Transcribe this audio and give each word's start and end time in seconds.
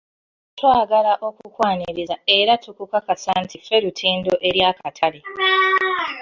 Twagala 0.57 1.13
okukwaniriza 1.27 2.15
era 2.37 2.53
tukukakasa 2.63 3.31
nti 3.43 3.57
ffe 3.61 3.75
lutindo 3.83 4.33
eri 4.47 4.61
akatale. 4.71 5.19